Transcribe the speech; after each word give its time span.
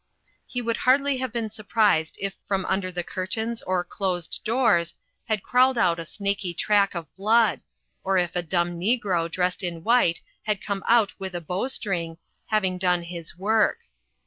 He 0.47 0.63
would 0.63 0.77
hardly 0.77 1.17
have 1.17 1.31
been 1.31 1.51
surprised 1.51 2.17
if 2.19 2.33
from 2.47 2.65
under 2.65 2.91
the 2.91 3.03
curtains 3.03 3.61
oc 3.67 3.87
closed 3.87 4.41
doors 4.43 4.95
had 5.25 5.43
crawled 5.43 5.77
out 5.77 5.99
a 5.99 6.05
snakey 6.05 6.55
track 6.55 6.95
of 6.95 7.15
blood, 7.15 7.61
or 8.03 8.17
if 8.17 8.35
a 8.35 8.41
dumb 8.41 8.79
negro 8.79 9.29
dressed 9.29 9.61
in 9.61 9.83
white 9.83 10.23
had 10.47 10.59
come 10.59 10.81
out 10.87 11.13
with 11.19 11.35
a 11.35 11.39
bow 11.41 11.67
string, 11.67 12.17
having 12.47 12.79
done 12.79 13.03
his 13.03 13.37
work. 13.37 13.77